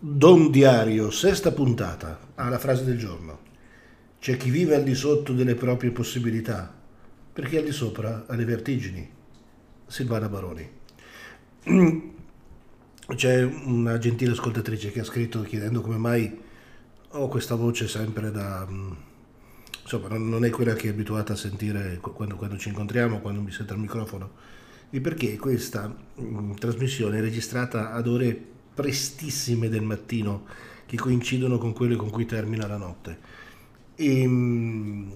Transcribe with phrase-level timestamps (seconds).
[0.00, 3.40] Don Diario, sesta puntata, alla frase del giorno.
[4.20, 6.72] C'è chi vive al di sotto delle proprie possibilità,
[7.32, 9.10] perché al di sopra ha le vertigini.
[9.88, 10.70] Silvana Baroni.
[13.12, 16.42] C'è una gentile ascoltatrice che ha scritto chiedendo come mai
[17.08, 18.68] ho questa voce sempre da...
[19.82, 23.50] Insomma, non è quella che è abituata a sentire quando, quando ci incontriamo, quando mi
[23.50, 24.30] sento al microfono,
[24.90, 30.44] e perché questa mh, trasmissione è registrata ad ore prestissime del mattino
[30.86, 33.18] che coincidono con quelle con cui termina la notte.
[33.96, 35.10] E, mm,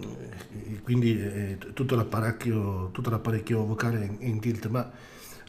[0.72, 4.90] e quindi eh, tutto, l'apparecchio, tutto l'apparecchio vocale è in tilt, ma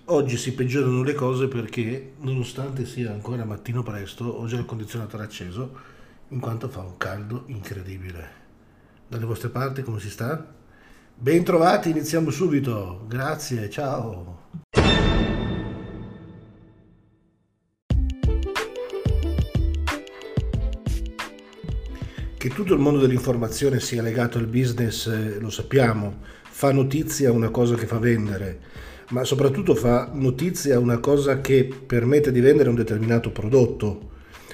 [0.05, 5.23] oggi si peggiorano le cose perché nonostante sia ancora mattino presto, ho già il condizionatore
[5.23, 5.71] acceso
[6.27, 8.41] in quanto fa un caldo incredibile.
[9.07, 10.53] Dalle vostre parti come si sta?
[11.15, 13.05] Ben trovati, iniziamo subito.
[13.07, 14.51] Grazie, ciao.
[22.43, 27.47] Che tutto il mondo dell'informazione sia legato al business eh, lo sappiamo, fa notizia una
[27.47, 28.59] cosa che fa vendere,
[29.11, 34.09] ma soprattutto fa notizia una cosa che permette di vendere un determinato prodotto.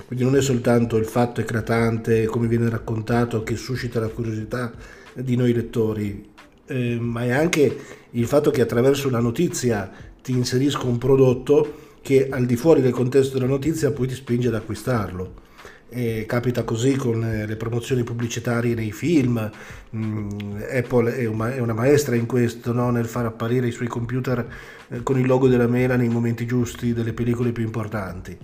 [0.05, 4.71] Quindi non è soltanto il fatto eclatante, come viene raccontato, che suscita la curiosità
[5.15, 6.29] di noi lettori,
[6.67, 7.75] eh, ma è anche
[8.11, 12.91] il fatto che attraverso una notizia ti inserisco un prodotto che al di fuori del
[12.91, 15.47] contesto della notizia poi ti spinge ad acquistarlo.
[15.91, 19.49] E capita così con eh, le promozioni pubblicitarie nei film,
[19.95, 20.29] mm,
[20.71, 22.91] Apple è una maestra in questo, no?
[22.91, 24.47] nel far apparire i suoi computer
[24.89, 28.37] eh, con il logo della mela nei momenti giusti delle pellicole più importanti.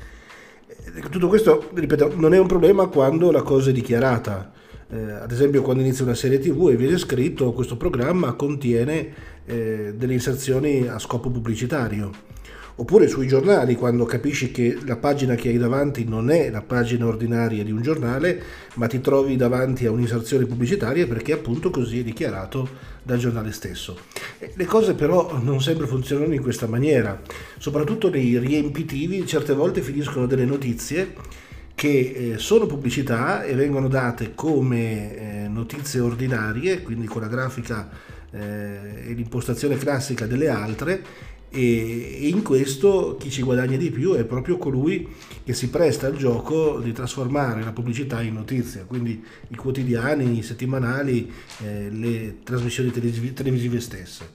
[1.10, 4.52] Tutto questo, ripeto, non è un problema quando la cosa è dichiarata.
[4.90, 9.14] Eh, ad esempio quando inizia una serie tv e viene scritto questo programma contiene
[9.46, 12.34] eh, delle inserzioni a scopo pubblicitario
[12.78, 17.06] oppure sui giornali quando capisci che la pagina che hai davanti non è la pagina
[17.06, 18.42] ordinaria di un giornale,
[18.76, 22.68] ma ti trovi davanti a un'inserzione pubblicitaria perché appunto così è dichiarato
[23.02, 23.98] dal giornale stesso.
[24.54, 27.22] Le cose però non sempre funzionano in questa maniera,
[27.58, 31.14] soprattutto nei riempitivi certe volte finiscono delle notizie
[31.76, 37.90] che eh, sono pubblicità e vengono date come eh, notizie ordinarie, quindi con la grafica
[38.32, 44.26] eh, e l'impostazione classica delle altre e in questo chi ci guadagna di più è
[44.26, 45.08] proprio colui
[45.46, 50.44] che si presta al gioco di trasformare la pubblicità in notizia, quindi i quotidiani, i
[50.44, 51.32] settimanali,
[51.64, 54.34] eh, le trasmissioni televisive stesse.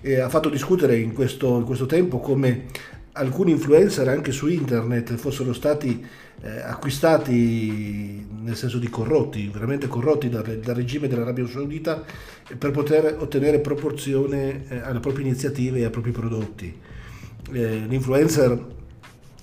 [0.00, 2.66] E ha fatto discutere in questo, in questo tempo come
[3.16, 6.04] alcuni influencer anche su internet fossero stati
[6.42, 12.04] eh, acquistati nel senso di corrotti, veramente corrotti dal, dal regime dell'Arabia Saudita
[12.56, 16.78] per poter ottenere proporzione eh, alle proprie iniziative e ai propri prodotti.
[17.52, 18.64] Eh, l'influencer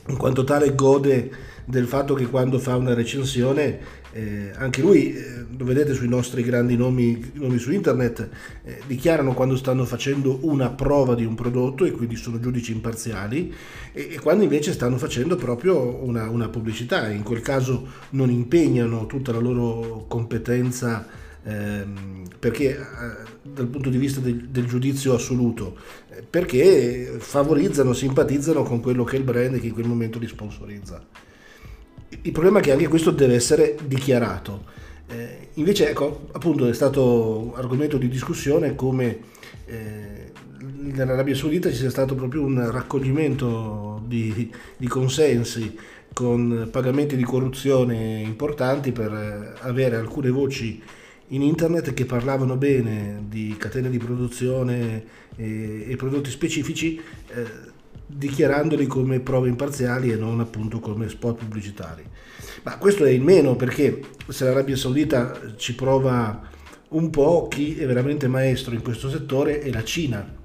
[0.08, 1.32] in quanto tale gode
[1.66, 6.44] del fatto che quando fa una recensione eh, anche lui, eh, lo vedete sui nostri
[6.44, 8.30] grandi nomi, nomi su internet,
[8.64, 13.52] eh, dichiarano quando stanno facendo una prova di un prodotto e quindi sono giudici imparziali
[13.92, 17.10] e, e quando invece stanno facendo proprio una, una, pubblicità.
[17.10, 21.08] In quel caso non impegnano tutta la loro competenza
[21.44, 25.76] ehm, perché eh, dal punto di vista del, del giudizio assoluto,
[26.10, 30.28] eh, perché favorizzano, simpatizzano con quello che è il brand che in quel momento li
[30.28, 31.04] sponsorizza.
[32.22, 34.66] Il problema è che anche questo deve essere dichiarato.
[35.08, 39.20] Eh, invece, ecco, appunto è stato argomento di discussione come
[39.66, 45.76] eh, nell'Arabia Saudita ci sia stato proprio un raccoglimento di, di consensi
[46.14, 50.82] con pagamenti di corruzione importanti per eh, avere alcune voci
[51.28, 55.04] in internet che parlavano bene di catene di produzione
[55.36, 57.00] e, e prodotti specifici
[57.30, 57.46] eh,
[58.16, 62.04] dichiarandoli come prove imparziali e non appunto come spot pubblicitari.
[62.64, 66.50] Ma questo è il meno perché se l'Arabia Saudita ci prova
[66.90, 70.42] un po', chi è veramente maestro in questo settore è la Cina.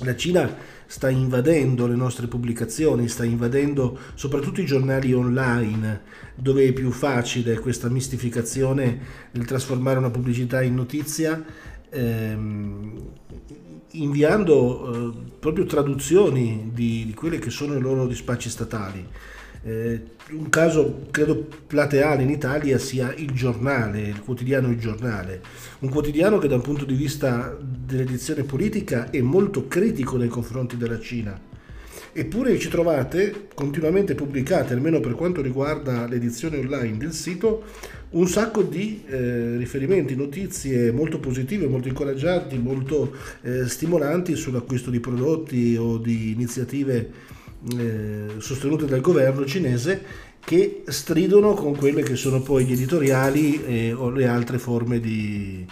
[0.00, 0.54] La Cina
[0.86, 6.02] sta invadendo le nostre pubblicazioni, sta invadendo soprattutto i giornali online,
[6.34, 9.00] dove è più facile questa mistificazione
[9.32, 11.44] nel trasformare una pubblicità in notizia.
[11.90, 13.10] Ehm,
[13.92, 19.06] inviando eh, proprio traduzioni di, di quelle che sono i loro dispacci statali.
[19.62, 25.42] Eh, un caso credo plateale in Italia sia il giornale, il quotidiano Il Giornale,
[25.80, 30.76] un quotidiano che da un punto di vista dell'edizione politica è molto critico nei confronti
[30.76, 31.47] della Cina.
[32.18, 37.62] Eppure ci trovate continuamente pubblicate, almeno per quanto riguarda l'edizione online del sito,
[38.10, 44.98] un sacco di eh, riferimenti, notizie molto positive, molto incoraggianti, molto eh, stimolanti sull'acquisto di
[44.98, 47.08] prodotti o di iniziative
[47.78, 50.02] eh, sostenute dal governo cinese
[50.40, 55.64] che stridono con quelle che sono poi gli editoriali eh, o le altre forme di,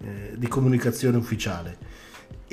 [0.00, 1.89] eh, di comunicazione ufficiale.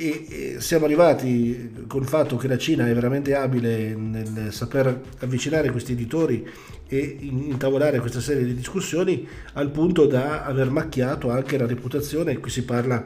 [0.00, 5.90] E, siamo arrivati col fatto che la Cina è veramente abile nel saper avvicinare questi
[5.90, 6.48] editori
[6.86, 12.48] e intavolare questa serie di discussioni al punto da aver macchiato anche la reputazione, qui
[12.48, 13.04] si parla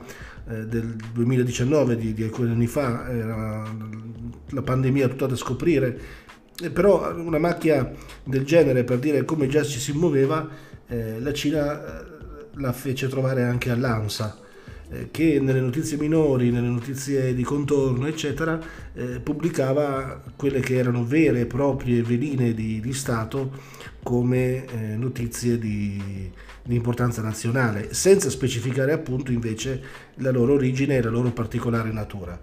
[0.50, 3.74] eh, del 2019, di, di, alcuni anni fa, era
[4.50, 5.98] la pandemia tutta da scoprire,
[6.74, 7.90] però una macchia
[8.22, 10.46] del genere per dire come già ci si muoveva,
[10.88, 12.04] eh, la Cina eh,
[12.56, 14.41] la fece trovare anche all'ANSA
[15.10, 18.60] che nelle notizie minori, nelle notizie di contorno, eccetera,
[18.94, 23.50] eh, pubblicava quelle che erano vere e proprie veline di, di Stato
[24.02, 26.30] come eh, notizie di,
[26.62, 29.82] di, importanza nazionale, senza specificare appunto invece
[30.16, 32.38] la loro origine e la loro particolare natura.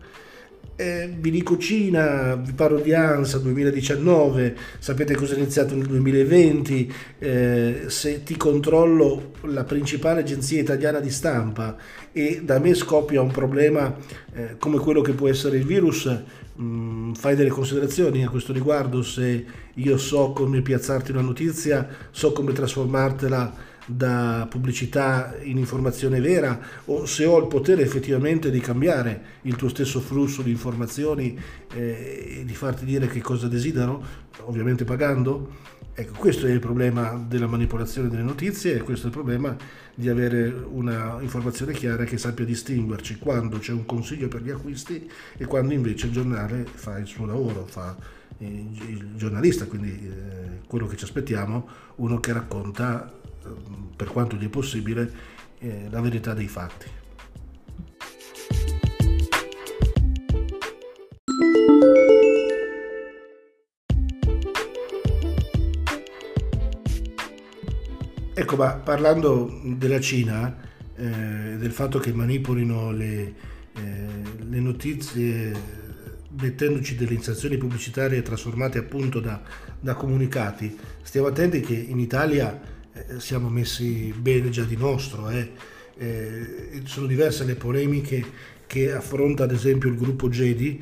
[0.82, 6.94] Eh, vi dico Cina, vi parlo di ANSA 2019, sapete cosa è iniziato nel 2020,
[7.20, 11.76] eh, se ti controllo la principale agenzia italiana di stampa
[12.14, 13.94] e da me scoppia un problema
[14.34, 18.54] eh, come quello che può essere il virus, mh, mm, fai delle considerazioni a questo
[18.54, 26.22] riguardo, se io so come piazzarti una notizia, so come trasformartela da pubblicità in informazione
[26.22, 31.38] vera o se ho il potere effettivamente di cambiare il tuo stesso flusso di informazioni
[31.74, 35.78] eh, e di farti dire che cosa desidero, ovviamente pagando.
[35.96, 39.58] Ecco, questo è il problema della manipolazione delle notizie e questo è il problema
[39.96, 45.10] di avere una informazione chiara che sappia distinguerci quando c'è un consiglio per gli acquisti
[45.36, 47.98] e quando invece il giornale fa il suo lavoro, fa
[48.38, 53.19] il giornalista, quindi eh, quello che ci aspettiamo, uno che racconta
[53.96, 55.12] per quanto gli è possibile,
[55.60, 56.88] eh, la verità dei fatti.
[68.34, 70.56] Ecco, ma parlando della Cina,
[70.96, 73.34] eh, del fatto che manipolino le,
[73.74, 74.08] eh,
[74.48, 75.52] le notizie
[76.40, 79.42] mettendoci delle inserzioni pubblicitarie trasformate appunto da,
[79.80, 82.58] da comunicati, stiamo attenti che in Italia
[83.18, 85.30] siamo messi bene già di nostro.
[85.30, 85.52] Eh.
[85.98, 88.24] Eh, sono diverse le polemiche
[88.66, 90.82] che affronta ad esempio il gruppo Gedi,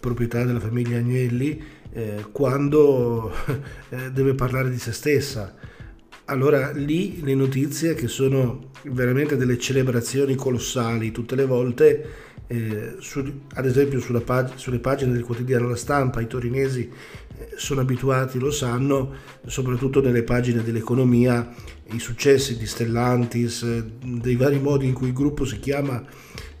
[0.00, 1.62] proprietà della famiglia Agnelli,
[1.92, 3.32] eh, quando
[3.90, 5.54] eh, deve parlare di se stessa.
[6.26, 12.06] Allora lì le notizie che sono veramente delle celebrazioni colossali tutte le volte,
[12.48, 16.90] eh, su, ad esempio pag- sulle pagine del quotidiano La Stampa, i torinesi
[17.56, 19.14] sono abituati, lo sanno,
[19.46, 21.54] soprattutto nelle pagine dell'economia,
[21.92, 26.04] i successi di Stellantis, dei vari modi in cui il gruppo si chiama,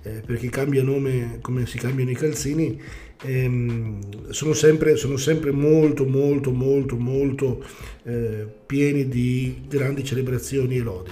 [0.02, 2.80] eh, perché cambia nome come si cambiano i calzini,
[3.22, 7.64] ehm, sono, sempre, sono, sempre, molto, molto, molto, molto
[8.04, 11.10] eh, pieni di grandi celebrazioni e lodi.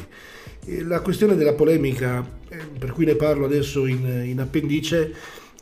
[0.85, 5.15] La questione della polemica, eh, per cui ne parlo adesso in, in appendice,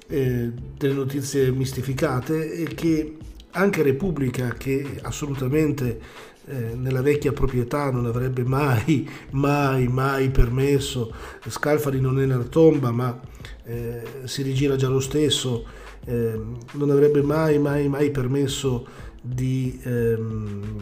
[0.08, 3.16] eh, delle notizie mistificate, è che
[3.52, 6.00] anche Repubblica che assolutamente
[6.46, 11.12] eh, nella vecchia proprietà non avrebbe mai, mai, mai permesso,
[11.46, 13.18] Scalfari non è nella tomba ma
[13.64, 15.64] eh, si rigira già lo stesso,
[16.06, 16.40] eh,
[16.72, 18.86] non avrebbe mai, mai, mai permesso
[19.20, 20.76] di ehm,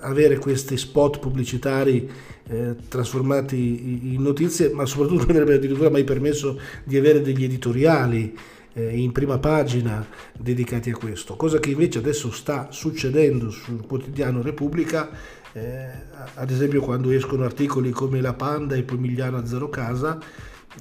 [0.00, 2.10] avere questi spot pubblicitari
[2.48, 8.34] eh, trasformati in notizie, ma soprattutto non avrebbe addirittura mai permesso di avere degli editoriali
[8.72, 10.06] eh, in prima pagina
[10.36, 15.10] dedicati a questo, cosa che invece adesso sta succedendo sul quotidiano Repubblica,
[15.52, 15.86] eh,
[16.34, 20.18] ad esempio quando escono articoli come La Panda e Pomigliano a Zero Casa,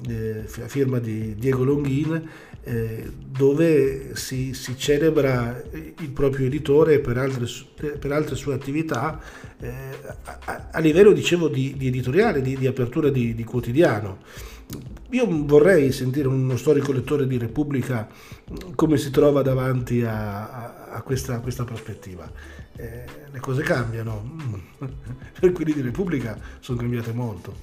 [0.07, 2.29] eh, a firma di Diego Longhin,
[2.63, 7.47] eh, dove si, si, celebra il proprio editore per altre,
[7.97, 9.21] per altre sue attività
[9.59, 9.69] eh,
[10.23, 14.19] a, a, livello, dicevo, di, di editoriale, di, di apertura di, di quotidiano.
[15.11, 18.09] Io vorrei sentire uno storico lettore di Repubblica
[18.75, 22.29] come si trova davanti a, a, a, questa, a questa, prospettiva.
[22.75, 24.35] Eh, le cose cambiano,
[25.39, 27.55] per quelli di Repubblica sono cambiate molto.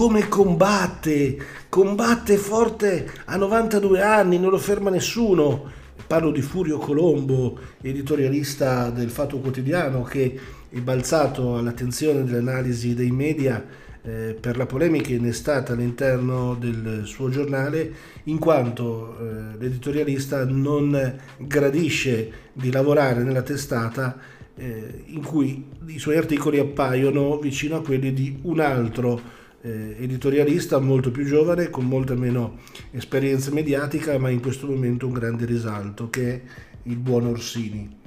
[0.00, 1.36] Come combatte,
[1.68, 5.70] combatte forte a 92 anni, non lo ferma nessuno.
[6.06, 10.40] Parlo di Furio Colombo, editorialista del Fatto Quotidiano, che
[10.70, 13.62] è balzato all'attenzione dell'analisi dei media
[14.00, 17.92] eh, per la polemica innestata all'interno del suo giornale,
[18.24, 24.16] in quanto eh, l'editorialista non gradisce di lavorare nella testata
[24.56, 30.78] eh, in cui i suoi articoli appaiono vicino a quelli di un altro eh, editorialista
[30.78, 32.58] molto più giovane, con molta meno
[32.90, 36.40] esperienza mediatica, ma in questo momento un grande risalto, che è
[36.84, 37.98] il buon Orsini.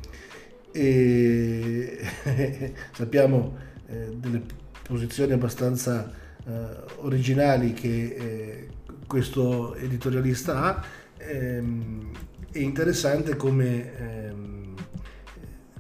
[0.71, 1.99] E
[2.93, 3.57] sappiamo
[3.87, 4.41] eh, delle
[4.81, 6.11] posizioni abbastanza
[6.45, 6.51] eh,
[6.97, 8.67] originali che eh,
[9.05, 10.83] questo editorialista ha.
[11.17, 12.11] Ehm,
[12.51, 14.75] è interessante come ehm,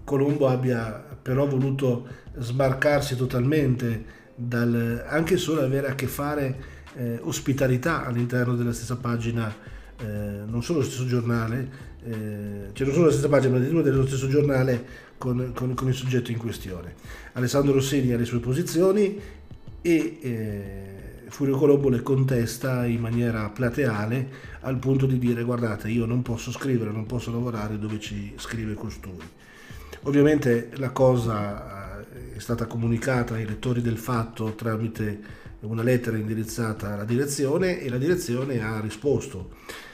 [0.03, 8.05] Colombo abbia però voluto sbarcarsi totalmente dal anche solo avere a che fare eh, ospitalità
[8.05, 9.53] all'interno della stessa pagina,
[9.99, 10.05] eh,
[10.45, 11.69] non solo dello stesso giornale,
[12.03, 14.85] eh, cioè non solo la stessa pagina, ma addirittura dello stesso giornale
[15.17, 16.93] con, con, con, il soggetto in questione.
[17.33, 19.19] Alessandro Rossini ha le sue posizioni
[19.81, 26.05] e eh, Furio Colombo le contesta in maniera plateale al punto di dire guardate io
[26.05, 29.41] non posso scrivere, non posso lavorare dove ci scrive costui.
[30.03, 31.82] Ovviamente la cosa
[32.35, 37.97] è stata comunicata ai lettori del fatto tramite una lettera indirizzata alla direzione e la
[37.97, 39.51] direzione ha risposto.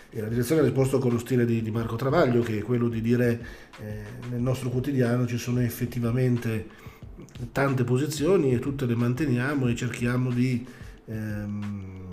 [0.10, 2.88] E la direzione ha risposto con lo stile di, di Marco Travaglio, che è quello
[2.88, 3.46] di dire
[3.80, 6.68] eh, nel nostro quotidiano ci sono effettivamente
[7.52, 10.66] tante posizioni e tutte le manteniamo e cerchiamo di
[11.06, 12.10] ehm,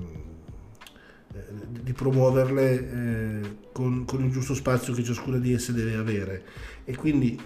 [1.33, 1.41] eh,
[1.83, 6.43] di promuoverle eh, con, con, il giusto spazio che ciascuna di esse deve avere
[6.85, 7.39] e quindi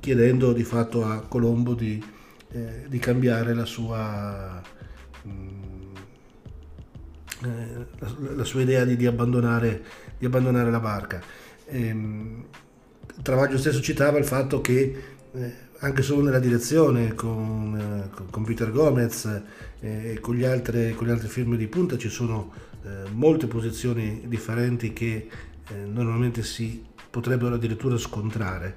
[0.00, 2.02] chiedendo di fatto a Colombo di,
[2.52, 4.62] eh, di cambiare la sua,
[5.22, 5.94] mh, mm,
[7.44, 9.82] eh, la, la, sua idea di, di, abbandonare,
[10.18, 11.20] di abbandonare, la barca.
[11.66, 12.44] Ehm,
[13.22, 18.70] Travaglio stesso citava il fatto che eh, anche solo nella direzione con, eh, con Peter
[18.70, 19.24] Gomez
[19.80, 22.64] eh, e con, gli altre, con le altre firme di punta ci sono
[23.14, 25.28] molte posizioni differenti che
[25.86, 28.76] normalmente si potrebbero addirittura scontrare.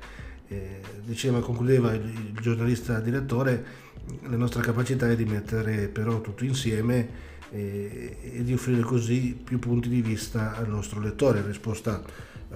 [1.03, 3.87] Diceva, concludeva il, il giornalista direttore,
[4.23, 9.59] la nostra capacità è di mettere però tutto insieme e, e di offrire così più
[9.59, 11.45] punti di vista al nostro lettore.
[11.45, 12.01] Risposta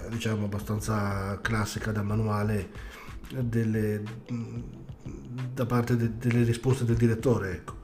[0.09, 2.69] diciamo abbastanza classica da manuale
[3.29, 4.01] delle,
[5.53, 7.75] da parte de, delle risposte del direttore, ecco,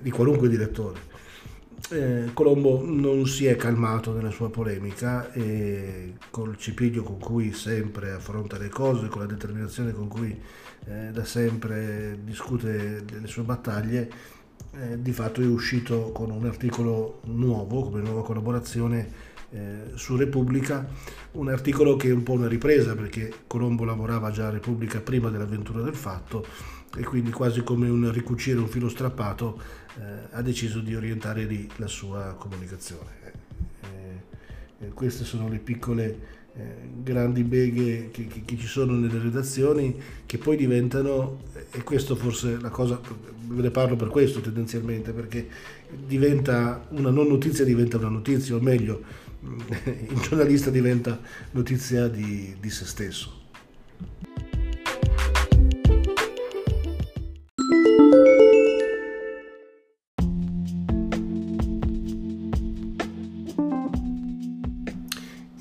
[0.00, 1.14] di qualunque direttore.
[1.88, 8.10] Eh, Colombo non si è calmato nella sua polemica e col cipiglio con cui sempre
[8.10, 10.36] affronta le cose, con la determinazione con cui
[10.86, 14.10] eh, da sempre discute le sue battaglie,
[14.72, 19.08] eh, di fatto è uscito con un articolo nuovo, come nuova collaborazione
[19.50, 20.88] eh, su Repubblica,
[21.32, 25.30] un articolo che è un po' una ripresa perché Colombo lavorava già a Repubblica prima
[25.30, 26.44] dell'avventura del fatto
[26.96, 29.60] e quindi quasi come un ricucire un filo strappato
[29.98, 33.10] eh, ha deciso di orientare lì la sua comunicazione.
[33.82, 36.62] Eh, eh queste sono le piccole eh,
[37.02, 42.58] grandi beghe che, che, che, ci sono nelle redazioni che poi diventano, e questo forse
[42.58, 42.98] la cosa,
[43.48, 45.46] ve ne parlo per questo tendenzialmente, perché
[46.06, 49.02] diventa una non notizia diventa una notizia, o meglio,
[49.84, 53.35] il giornalista diventa notizia di, di se stesso.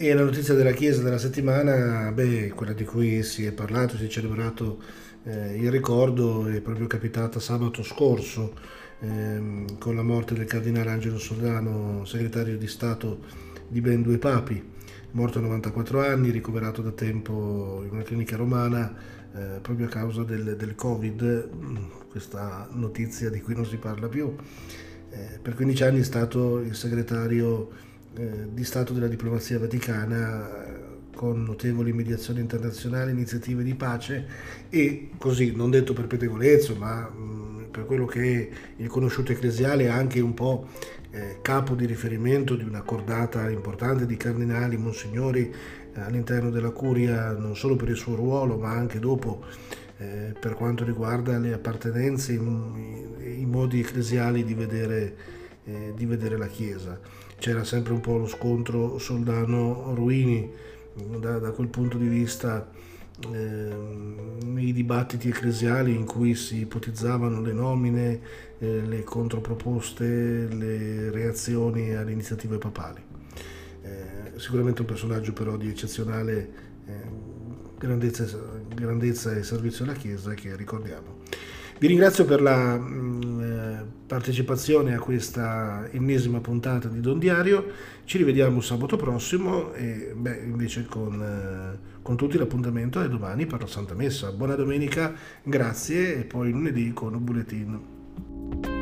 [0.05, 4.05] E la notizia della Chiesa della settimana, beh, quella di cui si è parlato, si
[4.05, 4.79] è celebrato
[5.23, 8.53] eh, il ricordo, è proprio capitata sabato scorso
[8.99, 13.21] ehm, con la morte del cardinale Angelo Soldano, segretario di Stato
[13.67, 14.63] di ben due papi,
[15.13, 18.95] morto a 94 anni, ricoverato da tempo in una clinica romana
[19.33, 21.75] eh, proprio a causa del, del, Covid, mm,
[22.11, 24.35] questa notizia di cui non si parla più.
[25.09, 30.83] Eh, per 15 anni è stato il segretario eh, di Stato della diplomazia vaticana eh,
[31.13, 34.25] con notevoli mediazioni internazionali, iniziative di pace
[34.69, 37.09] e così, non detto per pettegolezzo, ma
[37.71, 40.67] per quello che è il conosciuto ecclesiale, anche un po'
[41.11, 45.53] eh, capo di riferimento di una cordata importante di cardinali, monsignori
[45.95, 49.43] all'interno della curia, non solo per il suo ruolo, ma anche dopo
[49.97, 55.15] eh, per quanto riguarda le appartenenze, i, i modi ecclesiali di vedere,
[55.95, 56.99] di vedere, la Chiesa.
[57.45, 60.51] C'era sempre un po' lo scontro Soldano-Ruini,
[61.19, 62.67] da, da quel punto di vista
[63.31, 63.71] eh,
[64.43, 68.19] nei dibattiti ecclesiali in cui si ipotizzavano le nomine,
[68.57, 73.03] eh, le controproposte, le reazioni alle iniziative papali.
[73.83, 76.49] Eh, sicuramente un personaggio però di eccezionale
[76.87, 76.93] eh,
[77.77, 78.25] grandezza,
[78.73, 81.19] grandezza, e servizio alla Chiesa che ricordiamo.
[81.77, 83.34] Vi ringrazio per la, mm,
[84.07, 87.65] partecipazione a questa ennesima puntata di Don Diario.
[88.05, 93.61] Ci rivediamo sabato prossimo e beh, invece con, eh, con tutti l'appuntamento è domani per
[93.61, 94.31] la Santa Messa.
[94.31, 95.13] Buona domenica,
[95.43, 98.74] grazie e poi lunedì con un bulletin.